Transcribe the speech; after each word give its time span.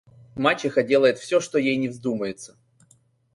Мачеха 0.35 0.81
делает 0.81 1.19
всё, 1.19 1.39
что 1.39 1.59
ей 1.59 1.77
ни 1.77 1.87
вздумается. 1.87 2.57